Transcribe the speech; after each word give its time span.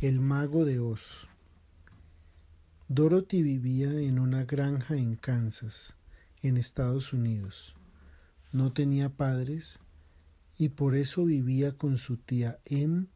El 0.00 0.20
mago 0.20 0.64
de 0.64 0.78
Oz. 0.78 1.26
Dorothy 2.86 3.42
vivía 3.42 3.90
en 4.00 4.20
una 4.20 4.44
granja 4.44 4.94
en 4.94 5.16
Kansas, 5.16 5.96
en 6.40 6.56
Estados 6.56 7.12
Unidos. 7.12 7.74
No 8.52 8.72
tenía 8.72 9.08
padres 9.08 9.80
y 10.56 10.68
por 10.68 10.94
eso 10.94 11.24
vivía 11.24 11.76
con 11.76 11.96
su 11.96 12.16
tía 12.16 12.60
Em 12.64 13.08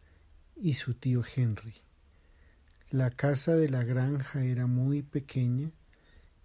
y 0.56 0.72
su 0.72 0.95
tío 0.95 1.22
Henry. 1.37 1.77
La 2.91 3.11
casa 3.11 3.55
de 3.55 3.69
la 3.69 3.85
granja 3.85 4.43
era 4.43 4.67
muy 4.67 5.03
pequeña 5.03 5.71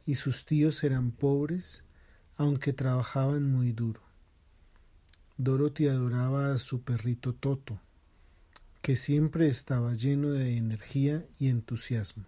y 0.06 0.16
sus 0.16 0.46
tíos 0.46 0.84
eran 0.84 1.10
pobres, 1.10 1.84
aunque 2.36 2.74
trabajaban 2.74 3.52
muy 3.52 3.72
duro. 3.72 4.04
Dorothy 5.38 5.88
adoraba 5.88 6.54
a 6.54 6.60
su 6.60 6.84
perrito 6.84 7.34
Toto, 7.34 7.82
que 8.88 8.96
siempre 8.96 9.50
estaba 9.50 9.96
lleno 9.96 10.30
de 10.30 10.56
energía 10.56 11.26
y 11.38 11.50
entusiasmo, 11.50 12.24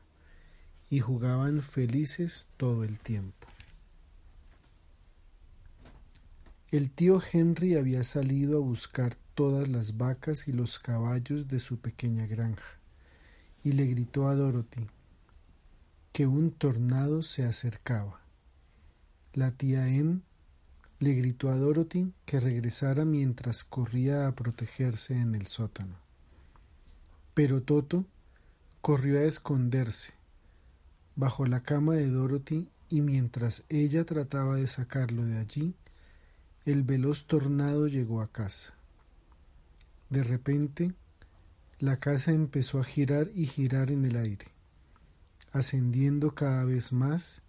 y 0.89 0.99
jugaban 0.99 1.61
felices 1.61 2.49
todo 2.57 2.83
el 2.83 2.99
tiempo. 2.99 3.47
El 6.69 6.91
tío 6.91 7.21
Henry 7.31 7.77
había 7.77 8.03
salido 8.03 8.57
a 8.57 8.59
buscar 8.59 9.15
todas 9.35 9.69
las 9.69 9.95
vacas 9.95 10.49
y 10.49 10.51
los 10.51 10.79
caballos 10.79 11.47
de 11.47 11.59
su 11.59 11.79
pequeña 11.79 12.27
granja, 12.27 12.77
y 13.63 13.71
le 13.71 13.85
gritó 13.85 14.27
a 14.27 14.35
Dorothy 14.35 14.85
que 16.11 16.27
un 16.27 16.51
tornado 16.51 17.23
se 17.23 17.45
acercaba. 17.45 18.19
La 19.33 19.51
tía 19.51 19.87
Em 19.87 20.23
le 20.99 21.13
gritó 21.13 21.51
a 21.51 21.55
Dorothy 21.55 22.11
que 22.25 22.41
regresara 22.41 23.05
mientras 23.05 23.63
corría 23.63 24.27
a 24.27 24.35
protegerse 24.35 25.15
en 25.17 25.35
el 25.35 25.47
sótano. 25.47 26.08
Pero 27.39 27.61
Toto 27.61 28.05
corrió 28.81 29.17
a 29.17 29.23
esconderse 29.23 30.11
bajo 31.15 31.45
la 31.45 31.63
cama 31.63 31.93
de 31.93 32.09
Dorothy 32.09 32.67
y 32.89 32.99
mientras 32.99 33.63
ella 33.69 34.03
trataba 34.03 34.57
de 34.57 34.67
sacarlo 34.67 35.23
de 35.23 35.37
allí, 35.37 35.73
el 36.65 36.83
veloz 36.83 37.27
tornado 37.27 37.87
llegó 37.87 38.21
a 38.21 38.29
casa. 38.29 38.73
De 40.09 40.21
repente, 40.21 40.93
la 41.79 41.95
casa 41.95 42.33
empezó 42.33 42.81
a 42.81 42.83
girar 42.83 43.29
y 43.33 43.45
girar 43.45 43.89
en 43.89 44.03
el 44.03 44.17
aire, 44.17 44.47
ascendiendo 45.53 46.35
cada 46.35 46.65
vez 46.65 46.91
más 46.91 47.41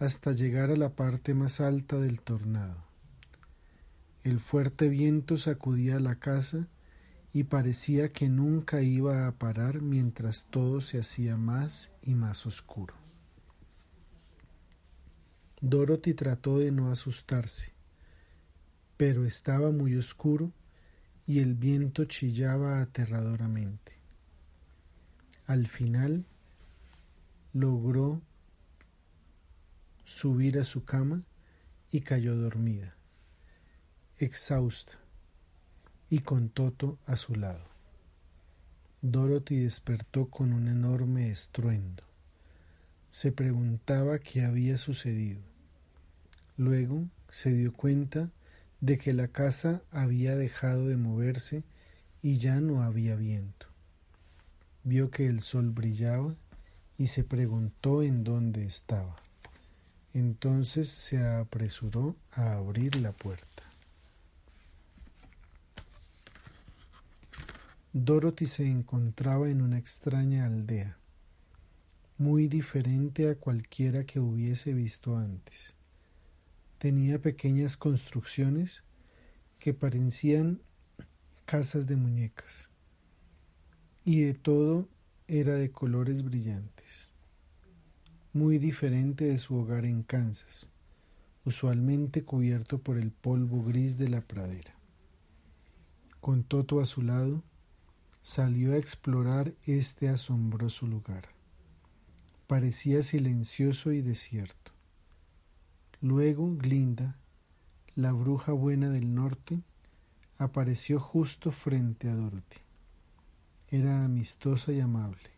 hasta 0.00 0.32
llegar 0.32 0.72
a 0.72 0.76
la 0.76 0.96
parte 0.96 1.34
más 1.34 1.60
alta 1.60 2.00
del 2.00 2.22
tornado. 2.22 2.82
El 4.24 4.40
fuerte 4.40 4.88
viento 4.88 5.36
sacudía 5.36 6.00
la 6.00 6.16
casa 6.16 6.66
y 7.38 7.44
parecía 7.44 8.08
que 8.08 8.28
nunca 8.28 8.82
iba 8.82 9.28
a 9.28 9.38
parar 9.38 9.80
mientras 9.80 10.46
todo 10.46 10.80
se 10.80 10.98
hacía 10.98 11.36
más 11.36 11.92
y 12.02 12.16
más 12.16 12.46
oscuro. 12.46 12.96
Dorothy 15.60 16.14
trató 16.14 16.58
de 16.58 16.72
no 16.72 16.90
asustarse, 16.90 17.74
pero 18.96 19.24
estaba 19.24 19.70
muy 19.70 19.94
oscuro 19.94 20.52
y 21.28 21.38
el 21.38 21.54
viento 21.54 22.06
chillaba 22.06 22.80
aterradoramente. 22.80 23.92
Al 25.46 25.68
final 25.68 26.26
logró 27.52 28.20
subir 30.04 30.58
a 30.58 30.64
su 30.64 30.84
cama 30.84 31.22
y 31.92 32.00
cayó 32.00 32.34
dormida, 32.34 32.96
exhausta, 34.16 34.98
y 36.10 36.20
con 36.20 36.48
Toto 36.48 36.98
a 37.06 37.16
su 37.16 37.34
lado. 37.34 37.64
Dorothy 39.02 39.60
despertó 39.60 40.26
con 40.26 40.52
un 40.52 40.68
enorme 40.68 41.30
estruendo. 41.30 42.02
Se 43.10 43.30
preguntaba 43.32 44.18
qué 44.18 44.44
había 44.44 44.76
sucedido. 44.76 45.40
Luego 46.56 47.06
se 47.28 47.52
dio 47.52 47.72
cuenta 47.72 48.30
de 48.80 48.98
que 48.98 49.12
la 49.12 49.28
casa 49.28 49.82
había 49.90 50.34
dejado 50.36 50.88
de 50.88 50.96
moverse 50.96 51.62
y 52.22 52.38
ya 52.38 52.60
no 52.60 52.82
había 52.82 53.16
viento. 53.16 53.66
Vio 54.82 55.10
que 55.10 55.26
el 55.26 55.40
sol 55.40 55.70
brillaba 55.70 56.34
y 56.96 57.06
se 57.06 57.22
preguntó 57.22 58.02
en 58.02 58.24
dónde 58.24 58.64
estaba. 58.64 59.16
Entonces 60.14 60.88
se 60.88 61.24
apresuró 61.24 62.16
a 62.32 62.54
abrir 62.54 62.96
la 62.96 63.12
puerta. 63.12 63.67
Dorothy 68.04 68.46
se 68.46 68.66
encontraba 68.66 69.48
en 69.48 69.62
una 69.62 69.78
extraña 69.78 70.46
aldea, 70.46 70.98
muy 72.16 72.48
diferente 72.48 73.30
a 73.30 73.36
cualquiera 73.36 74.04
que 74.04 74.20
hubiese 74.20 74.72
visto 74.72 75.16
antes 75.16 75.78
tenía 76.78 77.20
pequeñas 77.20 77.76
construcciones 77.76 78.84
que 79.58 79.74
parecían 79.74 80.62
casas 81.44 81.88
de 81.88 81.96
muñecas 81.96 82.70
y 84.04 84.20
de 84.20 84.34
todo 84.34 84.88
era 85.26 85.54
de 85.54 85.70
colores 85.72 86.22
brillantes, 86.22 87.10
muy 88.32 88.58
diferente 88.58 89.24
de 89.24 89.38
su 89.38 89.56
hogar 89.56 89.84
en 89.84 90.04
Kansas, 90.04 90.68
usualmente 91.44 92.24
cubierto 92.24 92.78
por 92.78 92.96
el 92.96 93.10
polvo 93.10 93.64
gris 93.64 93.98
de 93.98 94.08
la 94.08 94.20
pradera. 94.20 94.74
Con 96.20 96.44
Toto 96.44 96.80
a 96.80 96.84
su 96.84 97.02
lado, 97.02 97.42
salió 98.28 98.74
a 98.74 98.76
explorar 98.76 99.54
este 99.64 100.10
asombroso 100.10 100.86
lugar. 100.86 101.30
Parecía 102.46 103.02
silencioso 103.02 103.90
y 103.90 104.02
desierto. 104.02 104.72
Luego 106.02 106.54
Glinda, 106.54 107.16
la 107.94 108.12
bruja 108.12 108.52
buena 108.52 108.90
del 108.90 109.14
norte, 109.14 109.62
apareció 110.36 111.00
justo 111.00 111.50
frente 111.52 112.10
a 112.10 112.16
Dorothy. 112.16 112.58
Era 113.68 114.04
amistosa 114.04 114.72
y 114.72 114.80
amable. 114.80 115.30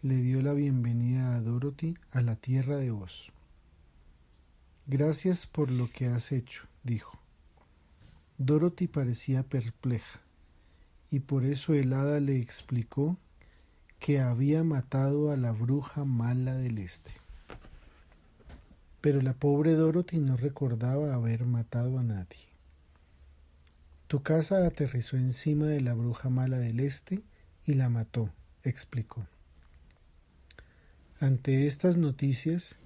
Le 0.00 0.14
dio 0.14 0.42
la 0.42 0.52
bienvenida 0.52 1.34
a 1.34 1.40
Dorothy 1.40 1.96
a 2.12 2.20
la 2.20 2.36
tierra 2.36 2.76
de 2.76 2.92
Oz. 2.92 3.32
Gracias 4.86 5.44
por 5.44 5.72
lo 5.72 5.90
que 5.90 6.06
has 6.06 6.30
hecho, 6.30 6.68
dijo. 6.84 7.18
Dorothy 8.38 8.86
parecía 8.86 9.42
perpleja, 9.42 10.20
y 11.10 11.20
por 11.20 11.44
eso 11.44 11.74
el 11.74 11.92
hada 11.92 12.20
le 12.20 12.36
explicó 12.38 13.18
que 13.98 14.20
había 14.20 14.64
matado 14.64 15.30
a 15.30 15.36
la 15.36 15.52
bruja 15.52 16.04
mala 16.04 16.54
del 16.54 16.78
este. 16.78 17.12
Pero 19.00 19.20
la 19.20 19.34
pobre 19.34 19.74
Dorothy 19.74 20.18
no 20.18 20.36
recordaba 20.36 21.14
haber 21.14 21.44
matado 21.44 21.98
a 21.98 22.02
nadie. 22.02 22.48
Tu 24.06 24.22
casa 24.22 24.66
aterrizó 24.66 25.16
encima 25.16 25.66
de 25.66 25.80
la 25.80 25.94
bruja 25.94 26.30
mala 26.30 26.58
del 26.58 26.80
este 26.80 27.22
y 27.66 27.74
la 27.74 27.88
mató, 27.88 28.32
explicó. 28.64 29.26
Ante 31.20 31.66
estas 31.66 31.96
noticias, 31.98 32.76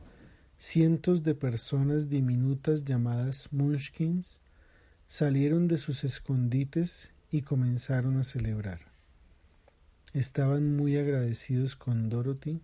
cientos 0.59 1.23
de 1.23 1.35
personas 1.35 2.11
diminutas 2.11 2.85
llamadas 2.85 3.49
Munchkins 3.53 4.41
salieron 5.06 5.69
de 5.69 5.79
sus 5.79 6.05
escondites 6.05 7.14
y 7.34 7.43
comenzaron 7.43 8.17
a 8.17 8.22
celebrar. 8.22 8.78
Estaban 10.12 10.77
muy 10.77 10.97
agradecidos 10.97 11.75
con 11.75 12.09
Dorothy 12.09 12.62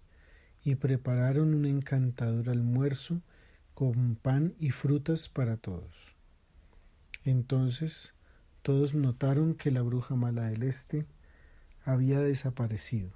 y 0.63 0.77
prepararon 0.77 1.55
un 1.55 1.65
encantador 1.65 2.49
almuerzo 2.49 3.21
con 3.75 4.15
pan 4.15 4.55
y 4.61 4.71
frutas 4.71 5.29
para 5.29 5.57
todos. 5.57 6.15
Entonces 7.25 8.15
todos 8.63 8.95
notaron 8.95 9.57
que 9.57 9.73
la 9.73 9.83
bruja 9.83 10.15
mala 10.15 10.45
del 10.45 10.63
este 10.63 11.05
había 11.85 12.21
desaparecido, 12.21 13.11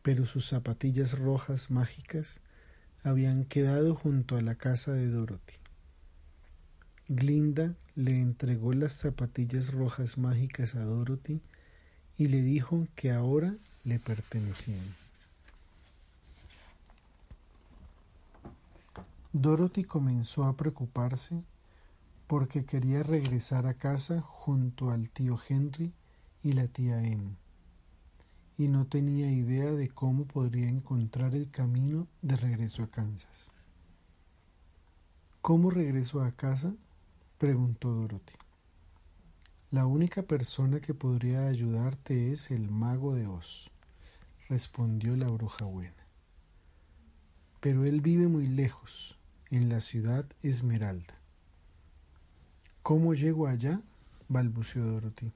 pero 0.00 0.24
sus 0.24 0.48
zapatillas 0.48 1.18
rojas 1.18 1.70
mágicas 1.70 2.40
habían 3.02 3.44
quedado 3.44 3.94
junto 3.94 4.38
a 4.38 4.40
la 4.40 4.54
casa 4.54 4.92
de 4.92 5.08
Dorothy. 5.08 5.61
Glinda 7.14 7.74
le 7.94 8.18
entregó 8.18 8.72
las 8.72 8.94
zapatillas 8.94 9.74
rojas 9.74 10.16
mágicas 10.16 10.74
a 10.74 10.82
Dorothy 10.82 11.42
y 12.16 12.28
le 12.28 12.40
dijo 12.40 12.86
que 12.94 13.10
ahora 13.10 13.54
le 13.84 13.98
pertenecían. 13.98 14.96
Dorothy 19.34 19.84
comenzó 19.84 20.44
a 20.44 20.56
preocuparse 20.56 21.42
porque 22.28 22.64
quería 22.64 23.02
regresar 23.02 23.66
a 23.66 23.74
casa 23.74 24.22
junto 24.22 24.90
al 24.90 25.10
tío 25.10 25.38
Henry 25.46 25.92
y 26.42 26.52
la 26.52 26.66
tía 26.66 27.02
Em, 27.02 27.36
y 28.56 28.68
no 28.68 28.86
tenía 28.86 29.30
idea 29.30 29.70
de 29.72 29.90
cómo 29.90 30.24
podría 30.24 30.70
encontrar 30.70 31.34
el 31.34 31.50
camino 31.50 32.06
de 32.22 32.38
regreso 32.38 32.82
a 32.82 32.86
Kansas. 32.86 33.50
¿Cómo 35.42 35.68
regreso 35.68 36.22
a 36.22 36.30
casa? 36.30 36.72
Preguntó 37.42 37.92
Dorothy. 37.92 38.34
La 39.72 39.84
única 39.84 40.22
persona 40.22 40.78
que 40.78 40.94
podría 40.94 41.48
ayudarte 41.48 42.30
es 42.30 42.52
el 42.52 42.70
mago 42.70 43.16
de 43.16 43.26
Oz, 43.26 43.72
respondió 44.48 45.16
la 45.16 45.26
bruja 45.26 45.64
buena. 45.64 46.06
Pero 47.58 47.84
él 47.84 48.00
vive 48.00 48.28
muy 48.28 48.46
lejos, 48.46 49.18
en 49.50 49.68
la 49.68 49.80
ciudad 49.80 50.24
Esmeralda. 50.44 51.18
¿Cómo 52.84 53.12
llego 53.12 53.48
allá? 53.48 53.80
balbuceó 54.28 54.84
Dorothy. 54.84 55.32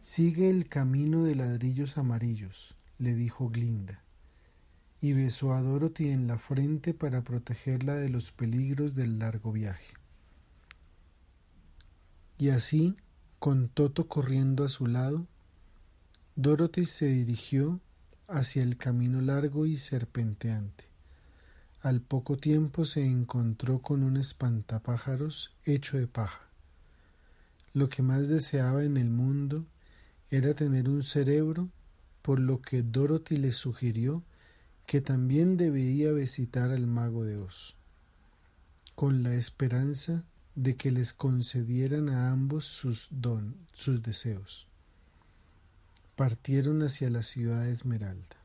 Sigue 0.00 0.48
el 0.48 0.70
camino 0.70 1.22
de 1.22 1.34
ladrillos 1.34 1.98
amarillos, 1.98 2.78
le 2.96 3.14
dijo 3.14 3.50
Glinda, 3.50 4.02
y 5.02 5.12
besó 5.12 5.52
a 5.52 5.60
Dorothy 5.60 6.08
en 6.08 6.28
la 6.28 6.38
frente 6.38 6.94
para 6.94 7.20
protegerla 7.20 7.96
de 7.96 8.08
los 8.08 8.32
peligros 8.32 8.94
del 8.94 9.18
largo 9.18 9.52
viaje. 9.52 10.01
Y 12.42 12.50
así, 12.50 12.96
con 13.38 13.68
Toto 13.68 14.08
corriendo 14.08 14.64
a 14.64 14.68
su 14.68 14.88
lado, 14.88 15.28
Dorothy 16.34 16.86
se 16.86 17.06
dirigió 17.06 17.78
hacia 18.26 18.64
el 18.64 18.76
camino 18.76 19.20
largo 19.20 19.64
y 19.64 19.76
serpenteante. 19.76 20.86
Al 21.82 22.00
poco 22.00 22.36
tiempo 22.36 22.84
se 22.84 23.06
encontró 23.06 23.78
con 23.78 24.02
un 24.02 24.16
espantapájaros 24.16 25.54
hecho 25.64 25.98
de 25.98 26.08
paja. 26.08 26.40
Lo 27.74 27.88
que 27.88 28.02
más 28.02 28.26
deseaba 28.26 28.82
en 28.82 28.96
el 28.96 29.08
mundo 29.08 29.64
era 30.28 30.52
tener 30.52 30.88
un 30.88 31.04
cerebro, 31.04 31.68
por 32.22 32.40
lo 32.40 32.60
que 32.60 32.82
Dorothy 32.82 33.36
le 33.36 33.52
sugirió 33.52 34.24
que 34.86 35.00
también 35.00 35.56
debía 35.56 36.10
visitar 36.10 36.72
al 36.72 36.88
mago 36.88 37.24
de 37.24 37.36
Oz, 37.36 37.76
con 38.96 39.22
la 39.22 39.32
esperanza 39.32 40.24
de 40.54 40.76
que 40.76 40.90
les 40.90 41.12
concedieran 41.12 42.08
a 42.08 42.30
ambos 42.30 42.66
sus 42.66 43.08
don, 43.10 43.56
sus 43.72 44.02
deseos. 44.02 44.66
Partieron 46.16 46.82
hacia 46.82 47.08
la 47.10 47.22
ciudad 47.22 47.64
de 47.64 47.72
Esmeralda. 47.72 48.36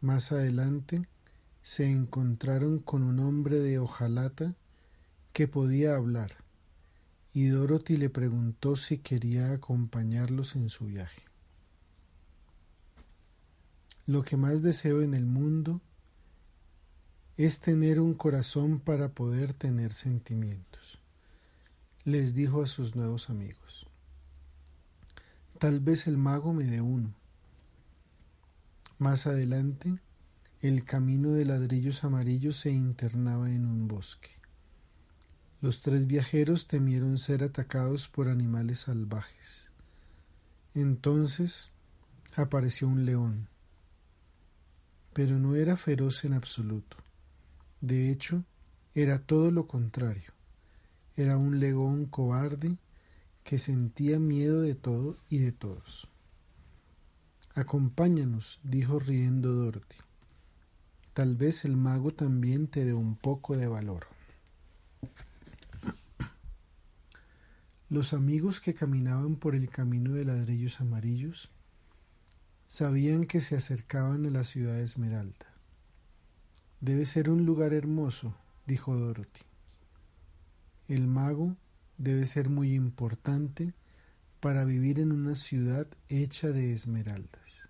Más 0.00 0.32
adelante 0.32 1.02
se 1.62 1.90
encontraron 1.90 2.78
con 2.78 3.02
un 3.02 3.20
hombre 3.20 3.58
de 3.58 3.78
hojalata 3.78 4.54
que 5.32 5.46
podía 5.46 5.94
hablar, 5.94 6.30
y 7.34 7.48
Dorothy 7.48 7.96
le 7.96 8.08
preguntó 8.08 8.76
si 8.76 8.98
quería 8.98 9.52
acompañarlos 9.52 10.56
en 10.56 10.70
su 10.70 10.86
viaje. 10.86 11.22
Lo 14.06 14.22
que 14.22 14.38
más 14.38 14.62
deseo 14.62 15.02
en 15.02 15.12
el 15.12 15.26
mundo 15.26 15.82
es 17.38 17.60
tener 17.60 18.00
un 18.00 18.14
corazón 18.14 18.80
para 18.80 19.10
poder 19.10 19.52
tener 19.52 19.92
sentimientos, 19.92 20.98
les 22.02 22.34
dijo 22.34 22.64
a 22.64 22.66
sus 22.66 22.96
nuevos 22.96 23.30
amigos. 23.30 23.86
Tal 25.60 25.78
vez 25.78 26.08
el 26.08 26.18
mago 26.18 26.52
me 26.52 26.64
dé 26.64 26.80
uno. 26.80 27.14
Más 28.98 29.28
adelante, 29.28 30.00
el 30.62 30.84
camino 30.84 31.30
de 31.30 31.44
ladrillos 31.44 32.02
amarillos 32.02 32.56
se 32.56 32.72
internaba 32.72 33.48
en 33.48 33.66
un 33.66 33.86
bosque. 33.86 34.30
Los 35.60 35.80
tres 35.80 36.08
viajeros 36.08 36.66
temieron 36.66 37.18
ser 37.18 37.44
atacados 37.44 38.08
por 38.08 38.28
animales 38.28 38.80
salvajes. 38.80 39.70
Entonces 40.74 41.70
apareció 42.34 42.88
un 42.88 43.06
león, 43.06 43.48
pero 45.12 45.38
no 45.38 45.54
era 45.54 45.76
feroz 45.76 46.24
en 46.24 46.32
absoluto. 46.32 46.96
De 47.80 48.10
hecho, 48.10 48.44
era 48.94 49.18
todo 49.18 49.50
lo 49.50 49.66
contrario. 49.66 50.32
Era 51.16 51.36
un 51.36 51.60
león 51.60 52.06
cobarde 52.06 52.78
que 53.44 53.58
sentía 53.58 54.18
miedo 54.18 54.60
de 54.60 54.74
todo 54.74 55.16
y 55.28 55.38
de 55.38 55.52
todos. 55.52 56.08
Acompáñanos, 57.54 58.60
dijo 58.62 58.98
riendo 58.98 59.52
Dorothy. 59.52 59.96
Tal 61.12 61.34
vez 61.34 61.64
el 61.64 61.76
mago 61.76 62.12
también 62.12 62.68
te 62.68 62.84
dé 62.84 62.94
un 62.94 63.16
poco 63.16 63.56
de 63.56 63.66
valor. 63.66 64.06
Los 67.88 68.12
amigos 68.12 68.60
que 68.60 68.74
caminaban 68.74 69.36
por 69.36 69.54
el 69.54 69.70
camino 69.70 70.12
de 70.12 70.24
ladrillos 70.24 70.80
amarillos 70.80 71.50
sabían 72.66 73.24
que 73.24 73.40
se 73.40 73.56
acercaban 73.56 74.26
a 74.26 74.30
la 74.30 74.44
ciudad 74.44 74.74
de 74.74 74.84
Esmeralda. 74.84 75.57
Debe 76.80 77.06
ser 77.06 77.28
un 77.28 77.44
lugar 77.44 77.72
hermoso, 77.72 78.36
dijo 78.64 78.96
Dorothy. 78.96 79.42
El 80.86 81.08
mago 81.08 81.56
debe 81.96 82.24
ser 82.24 82.50
muy 82.50 82.72
importante 82.72 83.74
para 84.38 84.64
vivir 84.64 85.00
en 85.00 85.10
una 85.10 85.34
ciudad 85.34 85.88
hecha 86.08 86.52
de 86.52 86.72
esmeraldas. 86.72 87.68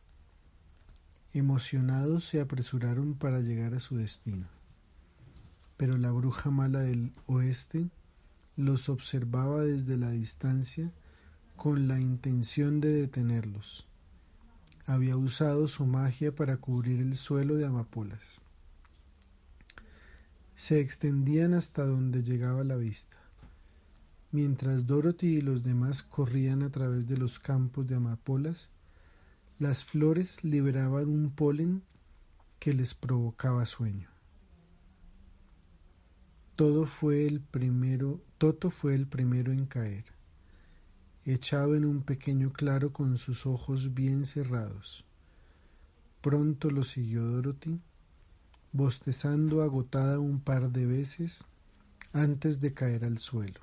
Emocionados 1.32 2.24
se 2.24 2.42
apresuraron 2.42 3.14
para 3.14 3.40
llegar 3.40 3.72
a 3.72 3.78
su 3.78 3.96
destino. 3.96 4.46
Pero 5.78 5.96
la 5.96 6.10
bruja 6.10 6.50
mala 6.50 6.80
del 6.80 7.12
oeste 7.24 7.88
los 8.56 8.90
observaba 8.90 9.62
desde 9.62 9.96
la 9.96 10.10
distancia 10.10 10.92
con 11.56 11.88
la 11.88 11.98
intención 11.98 12.82
de 12.82 12.92
detenerlos. 12.92 13.88
Había 14.84 15.16
usado 15.16 15.66
su 15.66 15.86
magia 15.86 16.34
para 16.34 16.58
cubrir 16.58 17.00
el 17.00 17.16
suelo 17.16 17.56
de 17.56 17.64
amapolas 17.64 18.42
se 20.58 20.80
extendían 20.80 21.54
hasta 21.54 21.86
donde 21.86 22.24
llegaba 22.24 22.64
la 22.64 22.74
vista. 22.74 23.16
Mientras 24.32 24.88
Dorothy 24.88 25.36
y 25.36 25.40
los 25.40 25.62
demás 25.62 26.02
corrían 26.02 26.64
a 26.64 26.68
través 26.68 27.06
de 27.06 27.16
los 27.16 27.38
campos 27.38 27.86
de 27.86 27.94
amapolas, 27.94 28.68
las 29.60 29.84
flores 29.84 30.42
liberaban 30.42 31.08
un 31.10 31.30
polen 31.30 31.84
que 32.58 32.72
les 32.72 32.92
provocaba 32.94 33.64
sueño. 33.66 34.08
Todo 36.56 36.86
fue 36.86 37.24
el 37.24 37.38
primero, 37.38 38.20
Toto 38.36 38.68
fue 38.68 38.96
el 38.96 39.06
primero 39.06 39.52
en 39.52 39.64
caer, 39.64 40.06
echado 41.24 41.76
en 41.76 41.84
un 41.84 42.02
pequeño 42.02 42.52
claro 42.52 42.92
con 42.92 43.16
sus 43.16 43.46
ojos 43.46 43.94
bien 43.94 44.24
cerrados. 44.24 45.04
Pronto 46.20 46.68
lo 46.72 46.82
siguió 46.82 47.22
Dorothy, 47.22 47.80
bostezando 48.72 49.62
agotada 49.62 50.18
un 50.18 50.40
par 50.40 50.70
de 50.70 50.86
veces 50.86 51.44
antes 52.12 52.60
de 52.60 52.74
caer 52.74 53.04
al 53.04 53.18
suelo. 53.18 53.60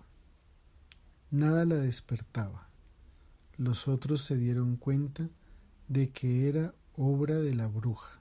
Nada 1.31 1.65
la 1.65 1.75
despertaba. 1.75 2.69
Los 3.57 3.87
otros 3.87 4.21
se 4.21 4.35
dieron 4.35 4.75
cuenta 4.77 5.29
de 5.87 6.09
que 6.09 6.49
era 6.49 6.73
obra 6.97 7.39
de 7.39 7.53
la 7.53 7.67
bruja, 7.67 8.19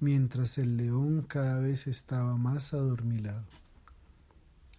mientras 0.00 0.58
el 0.58 0.76
león 0.76 1.22
cada 1.22 1.58
vez 1.60 1.86
estaba 1.86 2.36
más 2.36 2.74
adormilado. 2.74 3.46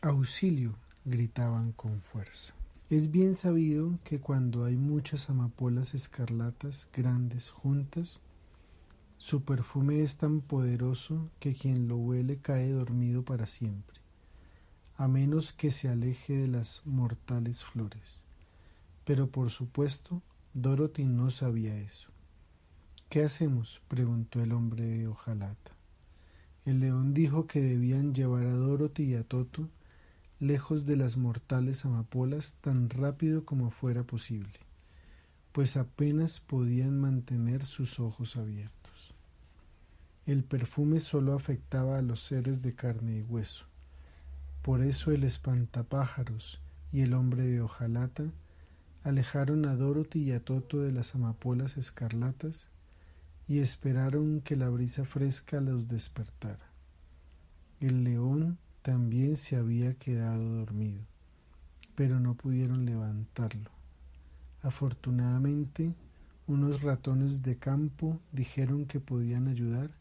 Auxilio, 0.01 0.75
gritaban 1.05 1.71
con 1.71 1.99
fuerza. 1.99 2.53
Es 2.89 3.09
bien 3.09 3.33
sabido 3.33 3.97
que 4.03 4.19
cuando 4.19 4.65
hay 4.65 4.75
muchas 4.75 5.29
amapolas 5.29 5.93
escarlatas 5.93 6.87
grandes 6.93 7.49
juntas, 7.49 8.21
su 9.17 9.43
perfume 9.43 10.01
es 10.01 10.17
tan 10.17 10.41
poderoso 10.41 11.29
que 11.39 11.53
quien 11.53 11.87
lo 11.87 11.97
huele 11.97 12.37
cae 12.37 12.69
dormido 12.71 13.23
para 13.23 13.47
siempre, 13.47 13.97
a 14.97 15.07
menos 15.07 15.53
que 15.53 15.71
se 15.71 15.87
aleje 15.87 16.37
de 16.37 16.47
las 16.47 16.81
mortales 16.85 17.63
flores. 17.63 18.21
Pero 19.05 19.29
por 19.29 19.51
supuesto, 19.51 20.21
Dorothy 20.53 21.05
no 21.05 21.29
sabía 21.29 21.77
eso. 21.77 22.09
¿Qué 23.09 23.23
hacemos? 23.23 23.81
preguntó 23.87 24.41
el 24.41 24.51
hombre 24.51 24.85
de 24.85 25.07
hojalata. 25.07 25.71
El 26.65 26.79
león 26.79 27.13
dijo 27.13 27.47
que 27.47 27.61
debían 27.61 28.13
llevar 28.13 28.47
a 28.47 28.53
Dorothy 28.55 29.03
y 29.03 29.15
a 29.15 29.23
Toto 29.23 29.69
lejos 30.39 30.85
de 30.85 30.97
las 30.97 31.15
mortales 31.15 31.85
amapolas 31.85 32.57
tan 32.61 32.89
rápido 32.89 33.45
como 33.45 33.69
fuera 33.69 34.03
posible, 34.03 34.59
pues 35.51 35.77
apenas 35.77 36.41
podían 36.41 36.99
mantener 36.99 37.63
sus 37.63 37.99
ojos 37.99 38.35
abiertos. 38.35 38.84
El 40.25 40.43
perfume 40.43 40.99
solo 40.99 41.33
afectaba 41.33 41.99
a 41.99 42.01
los 42.01 42.19
seres 42.19 42.63
de 42.63 42.73
carne 42.73 43.17
y 43.17 43.21
hueso. 43.21 43.65
Por 44.63 44.81
eso 44.81 45.11
el 45.11 45.23
espantapájaros 45.23 46.61
y 46.91 47.01
el 47.01 47.13
hombre 47.13 47.43
de 47.43 47.61
hojalata 47.61 48.23
alejaron 49.03 49.67
a 49.67 49.75
Dorothy 49.75 50.23
y 50.23 50.31
a 50.31 50.43
Toto 50.43 50.81
de 50.81 50.91
las 50.91 51.13
amapolas 51.13 51.77
escarlatas 51.77 52.69
y 53.47 53.59
esperaron 53.59 54.41
que 54.41 54.55
la 54.55 54.67
brisa 54.69 55.05
fresca 55.05 55.61
los 55.61 55.87
despertara. 55.87 56.71
El 57.79 58.03
león 58.03 58.57
también 58.81 59.35
se 59.35 59.57
había 59.57 59.93
quedado 59.93 60.55
dormido, 60.55 61.03
pero 61.93 62.19
no 62.19 62.33
pudieron 62.33 62.85
levantarlo. 62.85 63.69
Afortunadamente, 64.63 65.93
unos 66.47 66.81
ratones 66.81 67.43
de 67.43 67.57
campo 67.57 68.19
dijeron 68.31 68.87
que 68.87 68.99
podían 68.99 69.47
ayudar 69.47 69.93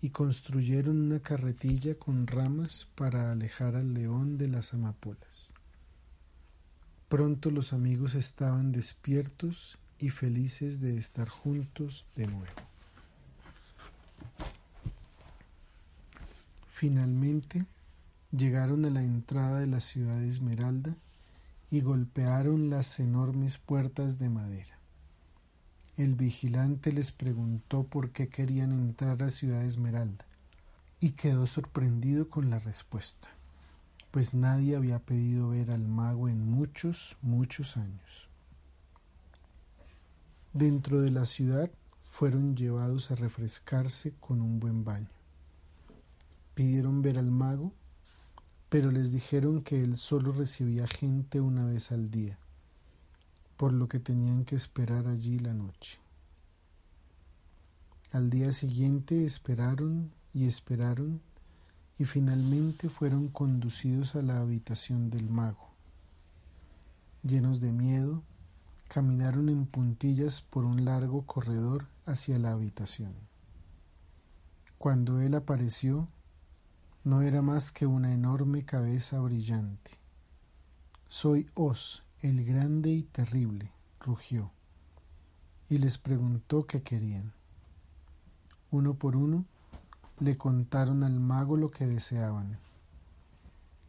y 0.00 0.10
construyeron 0.10 1.00
una 1.00 1.20
carretilla 1.20 1.94
con 1.98 2.26
ramas 2.26 2.88
para 2.94 3.32
alejar 3.32 3.76
al 3.76 3.94
león 3.94 4.38
de 4.38 4.48
las 4.48 4.74
amapolas. 4.74 5.54
Pronto 7.08 7.50
los 7.50 7.72
amigos 7.72 8.14
estaban 8.14 8.72
despiertos 8.72 9.78
y 9.98 10.10
felices 10.10 10.80
de 10.80 10.98
estar 10.98 11.28
juntos 11.28 12.06
de 12.14 12.26
nuevo. 12.26 12.52
Finalmente 16.68 17.64
llegaron 18.32 18.84
a 18.84 18.90
la 18.90 19.02
entrada 19.02 19.60
de 19.60 19.66
la 19.66 19.80
ciudad 19.80 20.18
de 20.18 20.28
Esmeralda 20.28 20.94
y 21.70 21.80
golpearon 21.80 22.70
las 22.70 23.00
enormes 23.00 23.58
puertas 23.58 24.18
de 24.18 24.28
madera. 24.28 24.75
El 25.96 26.14
vigilante 26.14 26.92
les 26.92 27.10
preguntó 27.10 27.84
por 27.84 28.10
qué 28.10 28.28
querían 28.28 28.72
entrar 28.72 29.22
a 29.22 29.30
Ciudad 29.30 29.64
Esmeralda 29.64 30.26
y 31.00 31.12
quedó 31.12 31.46
sorprendido 31.46 32.28
con 32.28 32.50
la 32.50 32.58
respuesta, 32.58 33.28
pues 34.10 34.34
nadie 34.34 34.76
había 34.76 34.98
pedido 34.98 35.48
ver 35.48 35.70
al 35.70 35.88
mago 35.88 36.28
en 36.28 36.44
muchos, 36.44 37.16
muchos 37.22 37.78
años. 37.78 38.28
Dentro 40.52 41.00
de 41.00 41.10
la 41.10 41.24
ciudad 41.24 41.70
fueron 42.02 42.56
llevados 42.56 43.10
a 43.10 43.14
refrescarse 43.14 44.12
con 44.20 44.42
un 44.42 44.60
buen 44.60 44.84
baño. 44.84 45.08
Pidieron 46.54 47.00
ver 47.00 47.18
al 47.18 47.30
mago, 47.30 47.72
pero 48.68 48.90
les 48.90 49.12
dijeron 49.12 49.62
que 49.62 49.82
él 49.82 49.96
solo 49.96 50.32
recibía 50.32 50.86
gente 50.86 51.40
una 51.40 51.64
vez 51.64 51.90
al 51.90 52.10
día, 52.10 52.38
por 53.56 53.72
lo 53.72 53.88
que 53.88 54.00
tenían 54.00 54.44
que 54.44 54.56
esperar 54.56 55.06
allí 55.06 55.38
la 55.38 55.54
noche. 55.54 55.98
Al 58.12 58.30
día 58.30 58.52
siguiente 58.52 59.24
esperaron 59.24 60.12
y 60.32 60.46
esperaron 60.46 61.20
y 61.98 62.04
finalmente 62.04 62.88
fueron 62.88 63.28
conducidos 63.28 64.14
a 64.16 64.22
la 64.22 64.40
habitación 64.40 65.10
del 65.10 65.28
mago. 65.28 65.70
Llenos 67.22 67.60
de 67.60 67.72
miedo, 67.72 68.22
caminaron 68.88 69.48
en 69.48 69.66
puntillas 69.66 70.42
por 70.42 70.64
un 70.64 70.84
largo 70.84 71.22
corredor 71.22 71.86
hacia 72.04 72.38
la 72.38 72.52
habitación. 72.52 73.14
Cuando 74.78 75.20
él 75.20 75.34
apareció, 75.34 76.08
no 77.02 77.22
era 77.22 77.42
más 77.42 77.72
que 77.72 77.86
una 77.86 78.12
enorme 78.12 78.64
cabeza 78.64 79.18
brillante. 79.20 79.92
Soy 81.08 81.46
Oz, 81.54 82.05
el 82.22 82.44
grande 82.44 82.90
y 82.90 83.02
terrible, 83.02 83.70
rugió, 84.00 84.50
y 85.68 85.78
les 85.78 85.98
preguntó 85.98 86.66
qué 86.66 86.82
querían. 86.82 87.32
Uno 88.70 88.94
por 88.94 89.16
uno 89.16 89.44
le 90.18 90.36
contaron 90.36 91.04
al 91.04 91.20
mago 91.20 91.56
lo 91.56 91.68
que 91.68 91.86
deseaban. 91.86 92.58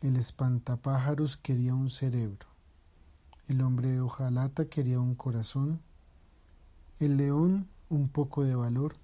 El 0.01 0.17
espantapájaros 0.17 1.37
quería 1.37 1.73
un 1.73 1.89
cerebro, 1.89 2.47
el 3.47 3.61
hombre 3.61 3.91
de 3.91 4.01
hojalata 4.01 4.65
quería 4.65 4.99
un 4.99 5.15
corazón, 5.15 5.79
el 6.99 7.17
león 7.17 7.69
un 7.89 8.09
poco 8.09 8.43
de 8.43 8.55
valor 8.55 8.95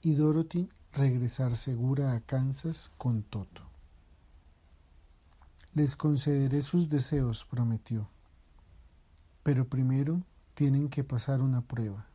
y 0.00 0.14
Dorothy 0.14 0.70
regresar 0.92 1.54
segura 1.56 2.12
a 2.12 2.20
Kansas 2.20 2.92
con 2.96 3.22
Toto. 3.22 3.62
Les 5.74 5.96
concederé 5.96 6.62
sus 6.62 6.88
deseos, 6.88 7.44
prometió. 7.44 8.08
Pero 9.44 9.68
primero 9.68 10.22
tienen 10.54 10.88
que 10.88 11.04
pasar 11.04 11.40
una 11.40 11.60
prueba. 11.60 12.08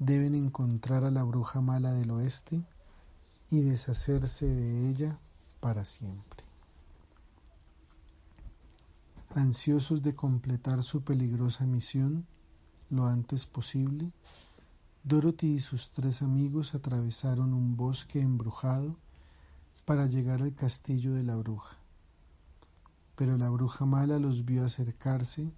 Deben 0.00 0.34
encontrar 0.34 1.04
a 1.04 1.12
la 1.12 1.22
bruja 1.22 1.60
mala 1.60 1.92
del 1.92 2.10
oeste 2.10 2.64
y 3.50 3.60
deshacerse 3.60 4.46
de 4.46 4.88
ella 4.88 5.20
para 5.60 5.84
siempre. 5.84 6.44
Ansiosos 9.34 10.02
de 10.02 10.14
completar 10.14 10.82
su 10.82 11.02
peligrosa 11.02 11.64
misión 11.66 12.26
lo 12.90 13.06
antes 13.06 13.46
posible, 13.46 14.12
Dorothy 15.04 15.54
y 15.54 15.60
sus 15.60 15.90
tres 15.90 16.20
amigos 16.20 16.74
atravesaron 16.74 17.54
un 17.54 17.76
bosque 17.76 18.20
embrujado 18.20 18.96
para 19.84 20.06
llegar 20.06 20.42
al 20.42 20.54
castillo 20.54 21.14
de 21.14 21.22
la 21.22 21.36
bruja. 21.36 21.76
Pero 23.16 23.36
la 23.36 23.48
bruja 23.48 23.84
mala 23.84 24.18
los 24.18 24.44
vio 24.44 24.64
acercarse 24.64 25.52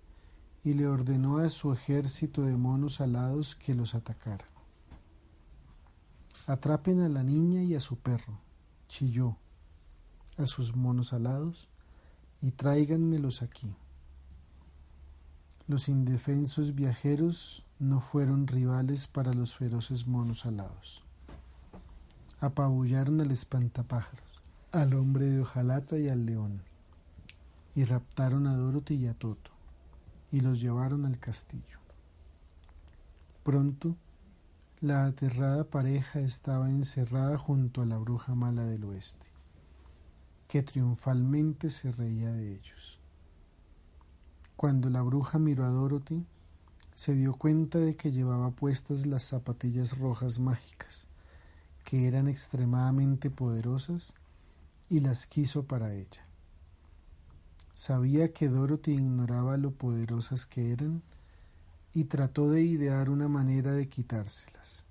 y 0.64 0.73
le 0.73 0.87
ordenó 0.87 1.38
a 1.38 1.50
su 1.50 1.73
ejército 1.73 2.42
de 2.42 2.56
monos 2.56 3.02
alados 3.02 3.54
que 3.54 3.75
los 3.75 3.94
atacara. 3.94 4.47
Atrapen 6.47 7.02
a 7.02 7.09
la 7.11 7.23
niña 7.23 7.62
y 7.62 7.75
a 7.75 7.80
su 7.80 7.97
perro, 7.97 8.40
chilló, 8.88 9.37
a 10.38 10.47
sus 10.47 10.75
monos 10.75 11.12
alados, 11.12 11.68
y 12.40 12.50
tráiganmelos 12.50 13.42
aquí. 13.42 13.75
Los 15.66 15.88
indefensos 15.88 16.75
viajeros 16.75 17.64
no 17.78 18.00
fueron 18.00 18.47
rivales 18.47 19.06
para 19.06 19.33
los 19.33 19.54
feroces 19.54 20.06
monos 20.06 20.44
alados. 20.44 21.02
Apabullaron 22.40 23.21
al 23.21 23.30
espantapájaros, 23.30 24.42
al 24.73 24.94
hombre 24.94 25.26
de 25.26 25.40
hojalata 25.40 25.99
y 25.99 26.09
al 26.09 26.26
león, 26.26 26.62
y 27.75 27.85
raptaron 27.85 28.47
a 28.47 28.54
Dorothy 28.54 28.97
y 28.97 29.06
a 29.06 29.14
Toto, 29.14 29.53
y 30.34 30.40
los 30.40 30.60
llevaron 30.60 31.06
al 31.06 31.20
castillo. 31.20 31.78
Pronto, 33.44 33.94
la 34.80 35.04
aterrada 35.04 35.62
pareja 35.62 36.18
estaba 36.18 36.70
encerrada 36.70 37.38
junto 37.38 37.82
a 37.82 37.86
la 37.86 37.98
bruja 37.98 38.34
mala 38.34 38.64
del 38.64 38.82
oeste, 38.82 39.28
que 40.48 40.64
triunfalmente 40.64 41.70
se 41.70 41.92
reía 41.92 42.32
de 42.32 42.52
ellos. 42.52 42.98
Cuando 44.56 44.90
la 44.90 45.02
bruja 45.02 45.38
miró 45.38 45.66
a 45.66 45.68
Dorothy, 45.68 46.26
se 46.92 47.14
dio 47.14 47.34
cuenta 47.34 47.78
de 47.78 47.94
que 47.94 48.10
llevaba 48.10 48.50
puestas 48.50 49.06
las 49.06 49.22
zapatillas 49.22 49.96
rojas 49.98 50.40
mágicas, 50.40 51.06
que 51.84 52.08
eran 52.08 52.26
extremadamente 52.26 53.30
poderosas, 53.30 54.14
y 54.88 54.98
las 54.98 55.28
quiso 55.28 55.62
para 55.62 55.94
ella. 55.94 56.26
Sabía 57.74 58.32
que 58.32 58.48
Dorothy 58.48 58.92
ignoraba 58.92 59.56
lo 59.56 59.72
poderosas 59.72 60.46
que 60.46 60.70
eran 60.70 61.02
y 61.92 62.04
trató 62.04 62.48
de 62.48 62.62
idear 62.62 63.10
una 63.10 63.26
manera 63.26 63.72
de 63.72 63.88
quitárselas. 63.88 64.84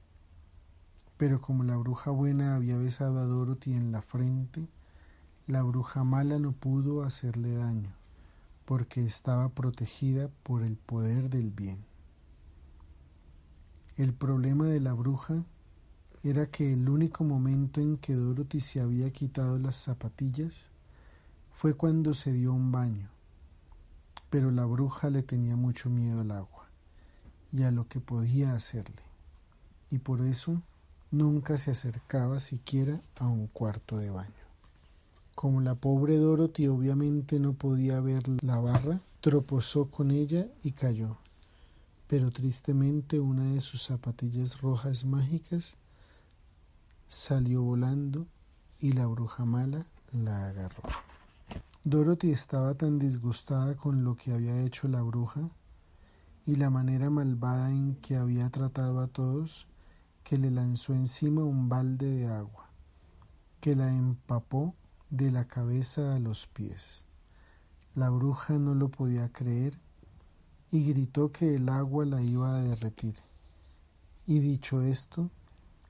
Pero 1.15 1.39
como 1.39 1.63
la 1.63 1.77
bruja 1.77 2.11
buena 2.11 2.55
había 2.55 2.77
besado 2.77 3.19
a 3.19 3.25
Dorothy 3.25 3.73
en 3.73 3.93
la 3.93 4.01
frente, 4.01 4.67
la 5.47 5.61
bruja 5.61 6.03
mala 6.03 6.39
no 6.39 6.51
pudo 6.51 7.03
hacerle 7.03 7.55
daño 7.55 7.93
porque 8.65 9.01
estaba 9.01 9.49
protegida 9.49 10.29
por 10.43 10.63
el 10.63 10.75
poder 10.75 11.29
del 11.29 11.51
bien. 11.51 11.85
El 13.95 14.13
problema 14.13 14.65
de 14.67 14.81
la 14.81 14.91
bruja 14.91 15.45
era 16.23 16.47
que 16.47 16.73
el 16.73 16.89
único 16.89 17.23
momento 17.23 17.79
en 17.79 17.97
que 17.97 18.13
Dorothy 18.13 18.59
se 18.59 18.81
había 18.81 19.09
quitado 19.11 19.57
las 19.57 19.75
zapatillas 19.75 20.72
fue 21.53 21.75
cuando 21.75 22.13
se 22.13 22.33
dio 22.33 22.51
un 22.51 22.71
baño, 22.71 23.09
pero 24.29 24.51
la 24.51 24.65
bruja 24.65 25.09
le 25.09 25.23
tenía 25.23 25.55
mucho 25.55 25.89
miedo 25.89 26.21
al 26.21 26.31
agua 26.31 26.67
y 27.53 27.63
a 27.63 27.71
lo 27.71 27.87
que 27.87 27.99
podía 27.99 28.53
hacerle, 28.53 29.03
y 29.91 29.99
por 29.99 30.21
eso 30.21 30.61
nunca 31.11 31.57
se 31.57 31.71
acercaba 31.71 32.39
siquiera 32.39 32.99
a 33.19 33.27
un 33.27 33.47
cuarto 33.47 33.97
de 33.97 34.09
baño. 34.09 34.33
Como 35.35 35.61
la 35.61 35.75
pobre 35.75 36.17
Dorothy 36.17 36.67
obviamente 36.67 37.39
no 37.39 37.53
podía 37.53 37.99
ver 37.99 38.23
la 38.43 38.59
barra, 38.59 38.99
tropozó 39.21 39.89
con 39.89 40.11
ella 40.11 40.47
y 40.63 40.71
cayó. 40.71 41.17
Pero 42.07 42.31
tristemente 42.31 43.19
una 43.19 43.43
de 43.43 43.61
sus 43.61 43.83
zapatillas 43.83 44.61
rojas 44.61 45.05
mágicas 45.05 45.75
salió 47.07 47.61
volando 47.61 48.27
y 48.79 48.91
la 48.91 49.05
bruja 49.07 49.45
mala 49.45 49.85
la 50.11 50.47
agarró. 50.47 50.83
Dorothy 51.85 52.31
estaba 52.31 52.75
tan 52.75 52.97
disgustada 52.97 53.75
con 53.75 54.05
lo 54.05 54.15
que 54.15 54.31
había 54.31 54.57
hecho 54.61 54.87
la 54.87 55.01
bruja 55.01 55.49
y 56.45 56.55
la 56.55 56.69
manera 56.69 57.09
malvada 57.09 57.71
en 57.71 57.95
que 57.95 58.15
había 58.15 58.49
tratado 58.49 59.01
a 59.01 59.07
todos 59.07 59.67
que 60.23 60.37
le 60.37 60.49
lanzó 60.49 60.93
encima 60.93 61.43
un 61.43 61.67
balde 61.67 62.09
de 62.09 62.27
agua, 62.27 62.69
que 63.59 63.75
la 63.75 63.91
empapó 63.91 64.75
de 65.09 65.29
la 65.29 65.45
cabeza 65.45 66.15
a 66.15 66.19
los 66.19 66.47
pies. 66.47 67.05
La 67.95 68.09
bruja 68.09 68.57
no 68.59 68.75
lo 68.75 68.87
podía 68.87 69.33
creer 69.33 69.77
y 70.71 70.85
gritó 70.85 71.33
que 71.33 71.55
el 71.55 71.67
agua 71.67 72.05
la 72.05 72.21
iba 72.21 72.55
a 72.55 72.63
derretir. 72.63 73.15
Y 74.25 74.39
dicho 74.39 74.81
esto, 74.81 75.29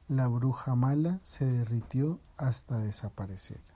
la 0.08 0.28
bruja 0.28 0.74
mala 0.74 1.20
se 1.22 1.46
derritió 1.46 2.20
hasta 2.36 2.80
desaparecer. 2.80 3.73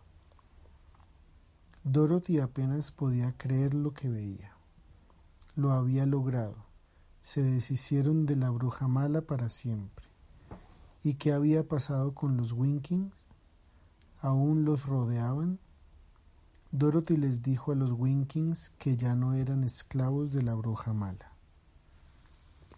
Dorothy 1.90 2.40
apenas 2.40 2.92
podía 2.92 3.32
creer 3.38 3.74
lo 3.74 3.94
que 3.94 4.10
veía. 4.10 4.52
Lo 5.56 5.72
había 5.72 6.06
logrado. 6.06 6.66
Se 7.22 7.42
deshicieron 7.42 8.26
de 8.26 8.36
la 8.36 8.50
bruja 8.50 8.90
mala 8.90 9.22
para 9.22 9.48
siempre. 9.48 10.06
¿Y 11.02 11.14
qué 11.14 11.32
había 11.32 11.66
pasado 11.66 12.14
con 12.14 12.36
los 12.36 12.52
Winkings? 12.52 13.28
aún 14.20 14.66
los 14.66 14.86
rodeaban, 14.86 15.60
Dorothy 16.72 17.16
les 17.16 17.42
dijo 17.42 17.72
a 17.72 17.76
los 17.76 17.94
Winkings 17.94 18.72
que 18.78 18.98
ya 18.98 19.16
no 19.16 19.34
eran 19.34 19.64
esclavos 19.64 20.34
de 20.34 20.42
la 20.42 20.56
bruja 20.56 20.92
mala. 20.92 21.32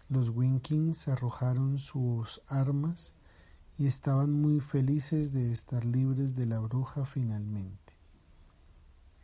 Los 0.08 0.28
Winkings 0.28 1.08
arrojaron 1.08 1.78
sus 1.78 2.42
armas 2.46 3.12
y 3.76 3.86
estaban 3.86 4.32
muy 4.32 4.60
felices 4.60 5.32
de 5.32 5.50
estar 5.50 5.84
libres 5.84 6.36
de 6.36 6.46
la 6.46 6.60
bruja 6.60 7.04
finalmente. 7.04 7.89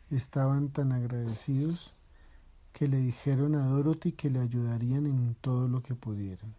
Estaban 0.09 0.69
tan 0.69 0.93
agradecidos 0.93 1.93
que 2.71 2.87
le 2.87 2.97
dijeron 2.97 3.55
a 3.55 3.65
Dorothy 3.65 4.13
que 4.13 4.29
le 4.29 4.39
ayudarían 4.39 5.05
en 5.05 5.35
todo 5.35 5.67
lo 5.67 5.83
que 5.83 5.95
pudieran. 5.95 6.55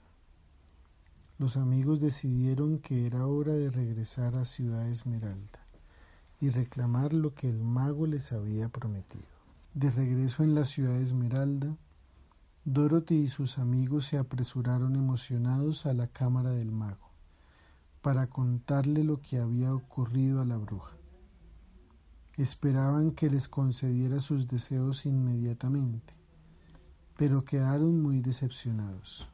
Los 1.39 1.57
amigos 1.57 1.99
decidieron 1.99 2.79
que 2.79 3.07
era 3.07 3.27
hora 3.27 3.55
de 3.55 3.71
regresar 3.71 4.37
a 4.37 4.45
Ciudad 4.45 4.87
Esmeralda 4.87 5.61
y 6.43 6.51
reclamar 6.51 7.15
lo 7.15 7.35
que 7.35 7.49
el 7.49 7.63
mago 7.63 8.07
les 8.07 8.33
había 8.33 8.69
prometido. 8.69 9.25
De 9.73 9.91
regreso 9.93 10.43
en 10.43 10.55
la 10.55 10.67
Ciudad 10.67 11.01
Esmeralda, 11.01 11.75
Dorothy 12.67 13.15
y 13.15 13.29
sus 13.29 13.57
amigos 13.57 14.05
se 14.05 14.19
apresuraron 14.19 14.95
emocionados 14.95 15.87
a 15.87 15.95
la 15.95 16.07
cámara 16.07 16.51
del 16.51 16.71
mago 16.71 17.09
para 18.03 18.27
contarle 18.27 19.05
lo 19.05 19.23
que 19.23 19.39
había 19.39 19.73
ocurrido 19.73 20.43
a 20.43 20.45
la 20.45 20.59
bruja. 20.59 20.98
Esperaban 22.39 23.11
que 23.11 23.29
les 23.29 23.49
concediera 23.49 24.21
sus 24.21 24.47
deseos 24.47 25.07
inmediatamente, 25.07 26.15
pero 27.17 27.45
quedaron 27.45 28.01
muy 28.01 28.21
decepcionados. 28.21 29.29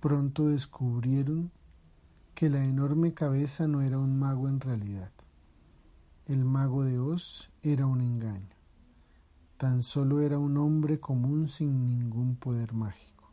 Pronto 0.00 0.48
descubrieron 0.48 1.52
que 2.34 2.50
la 2.50 2.64
enorme 2.64 3.14
cabeza 3.14 3.68
no 3.68 3.80
era 3.80 4.00
un 4.00 4.18
mago 4.18 4.48
en 4.48 4.58
realidad. 4.58 5.12
El 6.26 6.44
mago 6.44 6.82
de 6.82 6.98
Oz 6.98 7.52
era 7.62 7.86
un 7.86 8.00
engaño. 8.00 8.56
Tan 9.56 9.80
solo 9.80 10.20
era 10.20 10.36
un 10.36 10.56
hombre 10.56 10.98
común 10.98 11.46
sin 11.46 11.86
ningún 11.86 12.34
poder 12.34 12.72
mágico. 12.72 13.30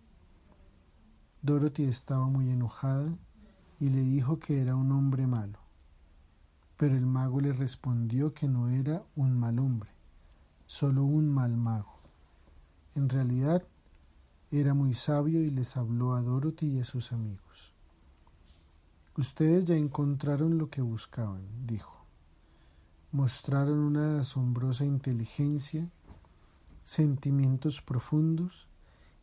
Dorothy 1.41 1.86
estaba 1.86 2.27
muy 2.27 2.51
enojada 2.51 3.17
y 3.79 3.88
le 3.88 4.01
dijo 4.01 4.38
que 4.38 4.62
era 4.62 4.75
un 4.75 4.91
hombre 4.91 5.25
malo 5.25 5.66
pero 6.77 6.96
el 6.96 7.07
mago 7.07 7.41
le 7.41 7.53
respondió 7.53 8.34
que 8.34 8.48
no 8.48 8.69
era 8.69 9.03
un 9.15 9.38
mal 9.38 9.57
hombre, 9.57 9.89
solo 10.67 11.03
un 11.03 11.27
mal 11.27 11.57
mago. 11.57 11.98
En 12.93 13.10
realidad 13.10 13.67
era 14.51 14.75
muy 14.75 14.93
sabio 14.93 15.41
y 15.41 15.50
les 15.50 15.75
habló 15.75 16.13
a 16.13 16.22
Dorothy 16.22 16.67
y 16.67 16.79
a 16.79 16.86
sus 16.86 17.12
amigos. 17.12 17.74
Ustedes 19.17 19.65
ya 19.65 19.75
encontraron 19.75 20.60
lo 20.60 20.69
que 20.69 20.81
buscaban, 20.81 21.41
dijo. 21.65 22.05
Mostraron 23.12 23.79
una 23.79 24.19
asombrosa 24.19 24.86
inteligencia, 24.86 25.89
sentimientos 26.84 27.81
profundos 27.81 28.67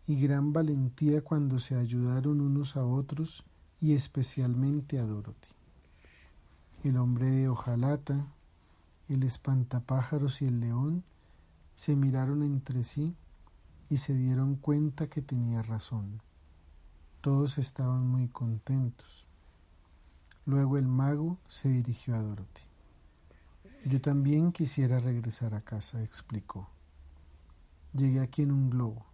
y 0.09 0.21
gran 0.21 0.53
valentía 0.53 1.23
cuando 1.23 1.61
se 1.61 1.77
ayudaron 1.77 2.41
unos 2.41 2.77
a 2.77 2.85
otros 2.85 3.45
y 3.81 3.93
especialmente 3.93 4.99
a 4.99 5.07
Dorothy 5.07 5.64
el 6.89 6.99
hombre 6.99 7.31
de 7.31 7.49
hojalata, 7.49 8.27
el 9.09 9.23
espantapájaros 9.23 10.43
y 10.43 10.47
el 10.47 10.61
león 10.61 11.03
se 11.75 11.97
miraron 11.97 12.43
entre 12.43 12.85
sí 12.85 13.15
y 13.89 13.97
se 13.97 14.15
dieron 14.15 14.57
cuenta 14.57 15.09
que 15.09 15.23
tenía 15.23 15.63
razón. 15.63 16.21
Todos 17.21 17.59
estaban 17.59 18.07
muy 18.07 18.29
contentos. 18.29 19.27
Luego 20.47 20.77
el 20.77 20.87
mago 20.87 21.39
se 21.49 21.71
dirigió 21.71 22.15
a 22.17 22.21
Dorothy. 22.21 22.63
Yo 23.87 24.01
también 24.01 24.53
quisiera 24.53 24.99
regresar 24.99 25.55
a 25.55 25.63
casa, 25.63 26.03
explicó. 26.03 26.69
Llegué 27.95 28.21
aquí 28.21 28.43
en 28.43 28.53
un 28.53 28.69
globo. 28.69 29.07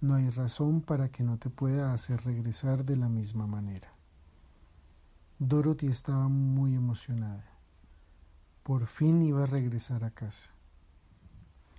No 0.00 0.14
hay 0.14 0.30
razón 0.30 0.82
para 0.82 1.08
que 1.08 1.24
no 1.24 1.38
te 1.38 1.50
pueda 1.50 1.92
hacer 1.92 2.22
regresar 2.24 2.84
de 2.84 2.96
la 2.96 3.08
misma 3.08 3.46
manera. 3.46 3.95
Dorothy 5.38 5.88
estaba 5.88 6.28
muy 6.28 6.74
emocionada. 6.74 7.44
Por 8.62 8.86
fin 8.86 9.20
iba 9.20 9.42
a 9.42 9.46
regresar 9.46 10.02
a 10.02 10.10
casa. 10.10 10.48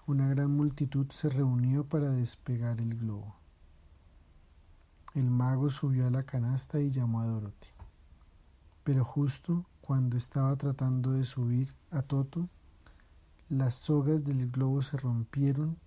Una 0.06 0.28
gran 0.28 0.52
multitud 0.52 1.10
se 1.10 1.28
reunió 1.28 1.84
para 1.84 2.12
despegar 2.12 2.80
el 2.80 2.96
globo. 2.96 3.36
El 5.16 5.32
mago 5.32 5.72
subió 5.72 6.06
a 6.06 6.12
la 6.12 6.22
canasta 6.22 6.80
y 6.80 6.92
llamó 6.92 7.22
a 7.22 7.26
Dorothy. 7.26 7.70
Pero 8.84 9.04
justo 9.04 9.66
cuando 9.82 10.18
estaba 10.18 10.56
tratando 10.56 11.14
de 11.14 11.24
subir 11.24 11.74
a 11.90 12.04
Toto, 12.04 12.48
las 13.50 13.74
sogas 13.74 14.24
del 14.24 14.52
globo 14.52 14.84
se 14.84 14.98
rompieron 14.98 15.80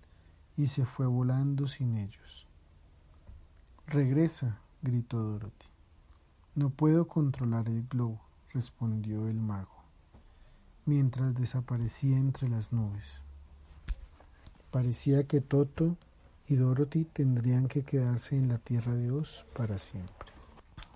y 0.57 0.65
se 0.65 0.83
fue 0.85 1.05
volando 1.05 1.67
sin 1.67 1.95
ellos. 1.95 2.47
Regresa, 3.87 4.59
gritó 4.81 5.23
Dorothy. 5.23 5.71
No 6.53 6.69
puedo 6.69 7.07
controlar 7.07 7.69
el 7.69 7.87
globo, 7.87 8.19
respondió 8.53 9.29
el 9.29 9.39
mago, 9.39 9.85
mientras 10.85 11.33
desaparecía 11.33 12.17
entre 12.17 12.49
las 12.49 12.73
nubes. 12.73 13.21
Parecía 14.69 15.25
que 15.25 15.39
Toto 15.39 15.95
y 16.49 16.57
Dorothy 16.57 17.05
tendrían 17.05 17.69
que 17.69 17.83
quedarse 17.83 18.35
en 18.35 18.49
la 18.49 18.57
tierra 18.57 18.93
de 18.93 19.11
Oz 19.11 19.45
para 19.55 19.79
siempre. 19.79 20.33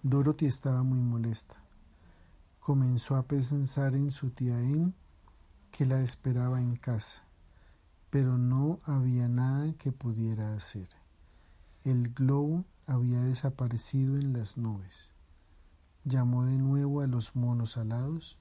Dorothy 0.04 0.46
estaba 0.46 0.84
muy 0.84 1.00
molesta. 1.00 1.56
Comenzó 2.60 3.16
a 3.16 3.24
pensar 3.24 3.96
en 3.96 4.12
su 4.12 4.32
tía 4.32 4.60
Em, 4.60 4.92
que 5.72 5.86
la 5.86 6.02
esperaba 6.02 6.60
en 6.60 6.76
casa, 6.76 7.24
pero 8.10 8.38
no 8.38 8.80
había 8.84 9.30
nada 9.30 9.72
que 9.78 9.94
pudiera 9.94 10.54
hacer. 10.54 10.90
El 11.86 12.14
globo 12.14 12.66
había 12.88 13.22
desaparecido 13.22 14.18
en 14.18 14.34
las 14.34 14.58
nubes 14.58 15.15
llamó 16.06 16.46
de 16.46 16.58
nuevo 16.58 17.02
a 17.02 17.08
los 17.08 17.36
monos 17.36 17.78
alados 17.78 18.38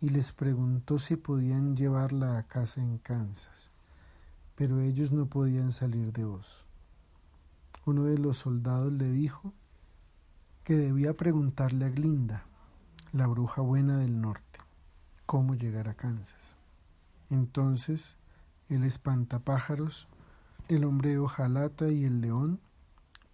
y 0.00 0.08
les 0.08 0.32
preguntó 0.32 0.98
si 0.98 1.16
podían 1.16 1.76
llevarla 1.76 2.38
a 2.38 2.42
casa 2.44 2.80
en 2.80 2.98
Kansas, 2.98 3.70
pero 4.54 4.80
ellos 4.80 5.12
no 5.12 5.26
podían 5.26 5.70
salir 5.70 6.12
de 6.12 6.24
Oz. 6.24 6.64
Uno 7.84 8.04
de 8.04 8.18
los 8.18 8.38
soldados 8.38 8.92
le 8.92 9.10
dijo 9.10 9.52
que 10.64 10.76
debía 10.76 11.14
preguntarle 11.14 11.84
a 11.84 11.90
Glinda, 11.90 12.44
la 13.12 13.26
bruja 13.26 13.62
buena 13.62 13.98
del 13.98 14.20
norte, 14.20 14.58
cómo 15.26 15.54
llegar 15.54 15.88
a 15.88 15.94
Kansas. 15.94 16.40
Entonces 17.30 18.16
el 18.68 18.84
espantapájaros, 18.84 20.06
el 20.68 20.84
hombre 20.84 21.10
de 21.10 21.18
hojalata 21.18 21.88
y 21.88 22.04
el 22.04 22.20
león 22.20 22.60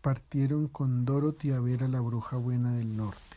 partieron 0.00 0.68
con 0.68 1.04
Dorothy 1.04 1.52
a 1.52 1.60
ver 1.60 1.84
a 1.84 1.88
la 1.88 2.00
bruja 2.00 2.36
buena 2.36 2.72
del 2.74 2.96
norte. 2.96 3.33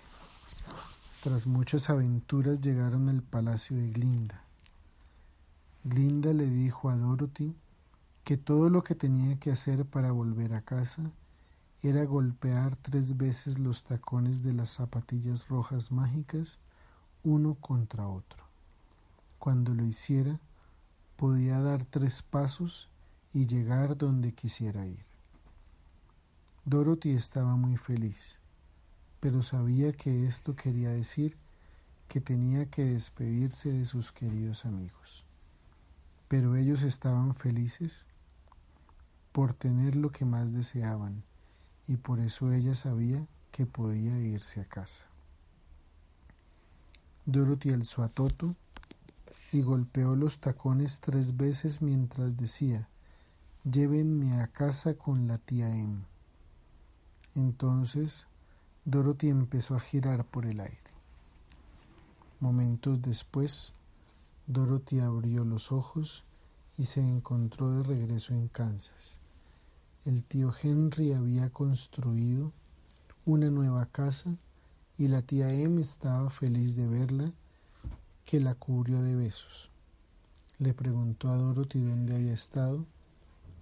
Tras 1.28 1.46
muchas 1.46 1.90
aventuras 1.90 2.62
llegaron 2.62 3.10
al 3.10 3.22
palacio 3.22 3.76
de 3.76 3.90
Glinda. 3.90 4.46
Glinda 5.84 6.32
le 6.32 6.50
dijo 6.50 6.90
a 6.90 6.96
Dorothy 6.96 7.54
que 8.24 8.38
todo 8.38 8.70
lo 8.70 8.82
que 8.82 8.96
tenía 8.96 9.38
que 9.38 9.52
hacer 9.52 9.84
para 9.84 10.14
volver 10.14 10.56
a 10.56 10.62
casa 10.62 11.12
era 11.84 12.06
golpear 12.06 12.78
tres 12.78 13.18
veces 13.18 13.60
los 13.60 13.84
tacones 13.84 14.42
de 14.42 14.54
las 14.54 14.70
zapatillas 14.70 15.50
rojas 15.50 15.92
mágicas 15.92 16.60
uno 17.26 17.56
contra 17.56 18.08
otro. 18.08 18.46
Cuando 19.38 19.74
lo 19.74 19.84
hiciera, 19.84 20.40
podía 21.18 21.60
dar 21.60 21.84
tres 21.84 22.22
pasos 22.22 22.88
y 23.34 23.48
llegar 23.48 23.98
donde 23.98 24.32
quisiera 24.32 24.88
ir. 24.88 25.04
Dorothy 26.64 27.12
estaba 27.12 27.58
muy 27.58 27.76
feliz 27.76 28.40
pero 29.20 29.42
sabía 29.42 29.94
que 29.94 30.26
esto 30.26 30.56
quería 30.56 30.90
decir 30.90 31.38
que 32.08 32.22
tenía 32.22 32.70
que 32.70 32.86
despedirse 32.86 33.72
de 33.72 33.86
sus 33.86 34.12
queridos 34.12 34.66
amigos. 34.66 35.24
Pero 36.28 36.56
ellos 36.56 36.84
estaban 36.84 37.34
felices 37.34 38.06
por 39.32 39.54
tener 39.54 39.96
lo 39.96 40.12
que 40.12 40.26
más 40.26 40.54
deseaban 40.54 41.24
y 41.88 41.98
por 41.98 42.20
eso 42.20 42.52
ella 42.52 42.76
sabía 42.76 43.26
que 43.52 43.66
podía 43.66 44.18
irse 44.20 44.62
a 44.62 44.66
casa. 44.66 45.06
Dorothy 47.26 47.72
alzó 47.72 48.04
a 48.04 48.10
Toto 48.10 48.56
y 49.52 49.62
golpeó 49.62 50.16
los 50.16 50.40
tacones 50.40 51.00
tres 51.00 51.38
veces 51.38 51.82
mientras 51.82 52.38
decía 52.38 52.88
Llévenme 53.64 54.40
a 54.42 54.48
casa 54.48 54.94
con 54.94 55.28
la 55.28 55.38
tía 55.38 55.70
Em. 55.76 56.04
Entonces 57.36 58.28
Dorothy 58.90 59.28
empezó 59.28 59.76
a 59.76 59.82
girar 59.82 60.24
por 60.24 60.46
el 60.46 60.62
aire. 60.62 60.78
Momentos 62.40 63.02
después, 63.02 63.74
Dorothy 64.46 65.02
abrió 65.02 65.44
los 65.44 65.74
ojos 65.74 66.24
y 66.78 66.86
se 66.86 67.02
encontró 67.02 67.70
de 67.70 67.84
regreso 67.84 68.34
en 68.34 68.48
Kansas. 68.48 69.20
El 70.06 70.24
tío 70.24 70.54
Henry 70.64 71.12
había 71.12 71.50
construido 71.50 72.54
una 73.26 73.50
nueva 73.50 73.88
casa 73.88 74.34
y 74.98 75.10
la 75.10 75.22
tía 75.22 75.52
Em 75.52 75.80
estaba 75.80 76.30
feliz 76.30 76.78
de 76.78 76.88
verla, 76.88 77.34
que 78.24 78.40
la 78.40 78.56
cubrió 78.56 79.02
de 79.02 79.18
besos. 79.18 79.70
le 80.60 80.74
preguntó 80.74 81.28
a 81.28 81.36
Dorothy 81.36 81.82
dónde 81.82 82.16
había 82.16 82.34
estado 82.34 82.86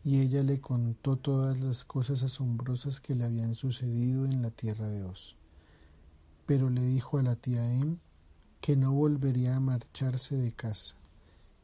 y 0.06 0.22
ella 0.22 0.44
le 0.44 0.62
contó 0.62 1.15
todas 1.15 1.60
las 1.60 1.84
cosas 1.84 2.22
asombrosas 2.22 3.00
que 3.00 3.15
le 3.15 3.24
habían 3.24 3.56
sucedido 3.56 4.26
en 4.26 4.44
la 4.44 4.52
tierra 4.52 4.88
de 4.88 5.04
Oz. 5.04 5.36
Pero 6.46 6.70
le 6.70 6.82
dijo 6.82 7.18
a 7.18 7.24
la 7.24 7.36
tía 7.36 7.68
Em 7.74 7.98
que 8.62 8.76
no 8.76 8.91
volvería 8.91 9.56
a 9.56 9.60
marcharse 9.60 10.36
de 10.36 10.52
casa 10.52 10.96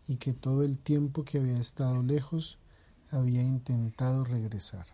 y 0.07 0.15
que 0.15 0.33
todo 0.33 0.63
el 0.63 0.79
tiempo 0.79 1.23
que 1.23 1.37
había 1.37 1.59
estado 1.59 2.01
lejos 2.01 2.57
había 3.11 3.43
intentado 3.43 4.23
regresar. 4.23 4.87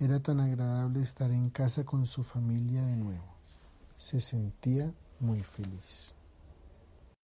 Era 0.00 0.18
tan 0.20 0.40
agradable 0.40 1.00
estar 1.00 1.30
en 1.30 1.48
casa 1.48 1.84
con 1.84 2.06
su 2.06 2.24
familia 2.24 2.82
de 2.82 2.96
nuevo. 2.96 3.34
Se 3.96 4.20
sentía 4.20 4.92
muy 5.20 5.44
feliz. 5.44 6.13